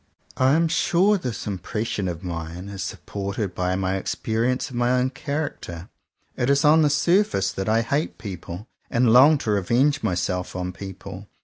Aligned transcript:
I 0.37 0.53
am 0.53 0.67
sure 0.67 1.19
this 1.19 1.45
impression 1.45 2.07
of 2.07 2.23
mine 2.23 2.69
is 2.69 2.81
sup 2.81 3.05
ported 3.05 3.53
by 3.53 3.75
my 3.75 3.97
experience 3.97 4.71
of 4.71 4.75
my 4.75 4.89
own 4.93 5.11
character. 5.11 5.89
It 6.35 6.49
is 6.49 6.65
on 6.65 6.81
the 6.81 6.89
surface 6.89 7.51
that 7.51 7.69
I 7.69 7.81
hate 7.83 8.17
people 8.17 8.67
and 8.89 9.13
long 9.13 9.37
to 9.45 9.51
revenge 9.51 10.01
myself 10.01 10.55
on 10.55 10.71
people. 10.71 11.27